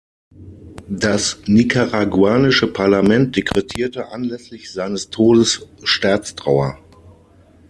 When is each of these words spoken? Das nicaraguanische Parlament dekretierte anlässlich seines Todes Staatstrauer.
Das 0.89 1.37
nicaraguanische 1.45 2.65
Parlament 2.65 3.35
dekretierte 3.35 4.07
anlässlich 4.07 4.71
seines 4.73 5.11
Todes 5.11 5.67
Staatstrauer. 5.83 6.79